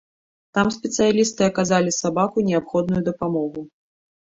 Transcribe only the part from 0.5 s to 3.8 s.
Там спецыялісты аказалі сабаку неабходную дапамогу.